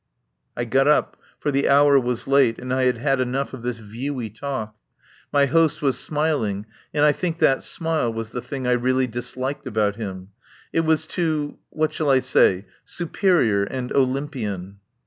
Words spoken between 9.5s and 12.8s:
about him. It was too— what shall I say?—